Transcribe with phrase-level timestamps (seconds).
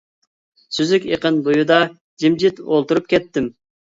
[0.77, 1.77] سۈزۈك ئېقىن بويىدا
[2.23, 3.51] جىمجىت ئولتۇرۇپ كەتتىم.